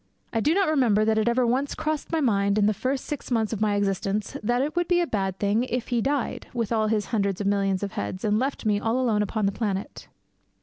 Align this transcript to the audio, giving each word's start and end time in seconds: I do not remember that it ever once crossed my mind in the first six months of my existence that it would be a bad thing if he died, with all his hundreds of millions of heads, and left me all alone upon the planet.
I 0.33 0.39
do 0.39 0.55
not 0.55 0.67
remember 0.67 1.05
that 1.05 1.19
it 1.19 1.27
ever 1.27 1.45
once 1.45 1.75
crossed 1.75 2.11
my 2.11 2.21
mind 2.21 2.57
in 2.57 2.65
the 2.65 2.73
first 2.73 3.05
six 3.05 3.29
months 3.29 3.53
of 3.53 3.61
my 3.61 3.75
existence 3.75 4.35
that 4.41 4.63
it 4.63 4.75
would 4.75 4.87
be 4.87 4.99
a 4.99 5.05
bad 5.05 5.37
thing 5.37 5.63
if 5.65 5.89
he 5.89 6.01
died, 6.01 6.47
with 6.55 6.71
all 6.71 6.87
his 6.87 7.05
hundreds 7.13 7.39
of 7.39 7.45
millions 7.45 7.83
of 7.83 7.91
heads, 7.91 8.25
and 8.25 8.39
left 8.39 8.65
me 8.65 8.79
all 8.79 8.99
alone 8.99 9.21
upon 9.21 9.45
the 9.45 9.51
planet. 9.51 10.07